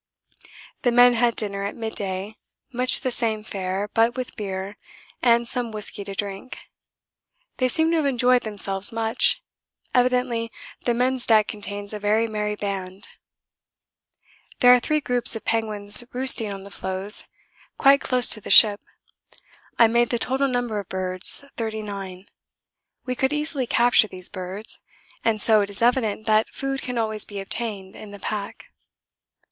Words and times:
The 0.81 0.91
men 0.91 1.13
had 1.13 1.35
dinner 1.35 1.63
at 1.63 1.75
midday 1.75 2.35
much 2.73 3.01
the 3.01 3.11
same 3.11 3.43
fare, 3.43 3.87
but 3.93 4.15
with 4.15 4.35
beer 4.35 4.77
and 5.21 5.47
some 5.47 5.71
whisky 5.71 6.03
to 6.03 6.15
drink. 6.15 6.57
They 7.57 7.67
seem 7.67 7.91
to 7.91 7.97
have 7.97 8.07
enjoyed 8.07 8.41
themselves 8.41 8.91
much. 8.91 9.43
Evidently 9.93 10.51
the 10.85 10.95
men's 10.95 11.27
deck 11.27 11.47
contains 11.47 11.93
a 11.93 11.99
very 11.99 12.25
merry 12.25 12.55
band. 12.55 13.09
There 14.61 14.73
are 14.73 14.79
three 14.79 15.01
groups 15.01 15.35
of 15.35 15.45
penguins 15.45 16.03
roosting 16.13 16.51
on 16.51 16.63
the 16.63 16.71
floes 16.71 17.27
quite 17.77 18.01
close 18.01 18.27
to 18.31 18.41
the 18.41 18.49
ship. 18.49 18.81
I 19.77 19.85
made 19.85 20.09
the 20.09 20.17
total 20.17 20.47
number 20.47 20.79
of 20.79 20.89
birds 20.89 21.45
39. 21.57 22.25
We 23.05 23.13
could 23.13 23.33
easily 23.33 23.67
capture 23.67 24.07
these 24.07 24.29
birds, 24.29 24.79
and 25.23 25.39
so 25.39 25.61
it 25.61 25.69
is 25.69 25.83
evident 25.83 26.25
that 26.25 26.49
food 26.49 26.81
can 26.81 26.97
always 26.97 27.23
be 27.23 27.39
obtained 27.39 27.95
in 27.95 28.09
the 28.09 28.17
pack. 28.19 28.71